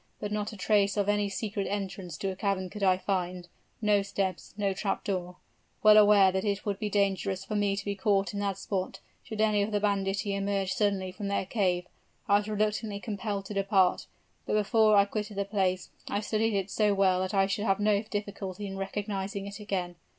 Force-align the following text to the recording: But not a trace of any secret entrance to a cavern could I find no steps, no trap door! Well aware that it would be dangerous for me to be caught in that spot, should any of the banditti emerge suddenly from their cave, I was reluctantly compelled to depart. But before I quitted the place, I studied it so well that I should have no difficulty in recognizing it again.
But 0.19 0.31
not 0.31 0.51
a 0.51 0.57
trace 0.57 0.97
of 0.97 1.07
any 1.07 1.29
secret 1.29 1.67
entrance 1.67 2.17
to 2.17 2.31
a 2.31 2.35
cavern 2.35 2.71
could 2.71 2.81
I 2.81 2.97
find 2.97 3.47
no 3.83 4.01
steps, 4.01 4.51
no 4.57 4.73
trap 4.73 5.03
door! 5.03 5.35
Well 5.83 5.95
aware 5.95 6.31
that 6.31 6.43
it 6.43 6.65
would 6.65 6.79
be 6.79 6.89
dangerous 6.89 7.45
for 7.45 7.55
me 7.55 7.75
to 7.75 7.85
be 7.85 7.93
caught 7.93 8.33
in 8.33 8.39
that 8.39 8.57
spot, 8.57 8.99
should 9.21 9.39
any 9.41 9.61
of 9.61 9.71
the 9.71 9.79
banditti 9.79 10.33
emerge 10.33 10.73
suddenly 10.73 11.11
from 11.11 11.27
their 11.27 11.45
cave, 11.45 11.85
I 12.27 12.37
was 12.39 12.47
reluctantly 12.47 12.99
compelled 12.99 13.45
to 13.45 13.53
depart. 13.53 14.07
But 14.47 14.53
before 14.53 14.95
I 14.97 15.05
quitted 15.05 15.37
the 15.37 15.45
place, 15.45 15.91
I 16.09 16.19
studied 16.19 16.57
it 16.57 16.71
so 16.71 16.95
well 16.95 17.19
that 17.21 17.35
I 17.35 17.45
should 17.45 17.65
have 17.65 17.79
no 17.79 18.01
difficulty 18.01 18.65
in 18.65 18.77
recognizing 18.77 19.45
it 19.45 19.59
again. 19.59 19.97